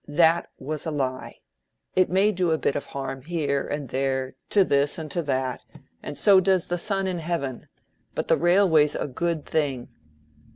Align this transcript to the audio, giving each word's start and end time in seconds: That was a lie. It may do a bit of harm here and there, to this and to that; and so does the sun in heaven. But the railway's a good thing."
That 0.07 0.49
was 0.57 0.87
a 0.87 0.89
lie. 0.89 1.41
It 1.95 2.09
may 2.09 2.31
do 2.31 2.49
a 2.49 2.57
bit 2.57 2.75
of 2.75 2.85
harm 2.87 3.21
here 3.21 3.67
and 3.67 3.89
there, 3.89 4.33
to 4.49 4.63
this 4.63 4.97
and 4.97 5.11
to 5.11 5.21
that; 5.21 5.63
and 6.01 6.17
so 6.17 6.39
does 6.39 6.65
the 6.65 6.79
sun 6.79 7.05
in 7.05 7.19
heaven. 7.19 7.67
But 8.15 8.27
the 8.27 8.35
railway's 8.35 8.95
a 8.95 9.05
good 9.05 9.45
thing." 9.45 9.89